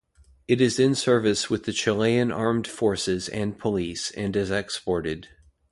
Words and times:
It 0.47 0.61
is 0.61 0.79
in 0.79 0.95
service 0.95 1.47
with 1.51 1.65
the 1.65 1.71
Chilean 1.71 2.31
armed 2.31 2.65
forces 2.65 3.29
and 3.29 3.59
police 3.59 4.09
and 4.09 4.35
is 4.35 4.49
exported. 4.49 5.27